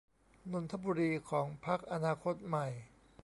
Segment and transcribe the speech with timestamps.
[0.51, 2.67] นนทบุรีของพรรคอนาคตใหม่